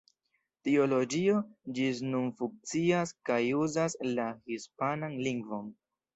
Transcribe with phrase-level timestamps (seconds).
[0.67, 1.35] Tiu loĝio
[1.79, 5.71] ĝis nun funkcias kaj uzas la hispanan lingvon.